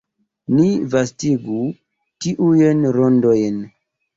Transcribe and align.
Ni 0.53 0.69
vastigu 0.93 1.59
tiujn 2.25 2.83
rondojn. 2.99 3.63